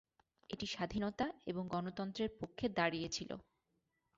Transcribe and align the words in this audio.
এটি 0.49 0.65
স্বাধীনতা 0.67 1.27
এবং 1.45 1.63
গণতন্ত্রের 1.67 2.29
পক্ষে 2.39 2.65
দাঁড়িয়েছিল। 2.69 3.31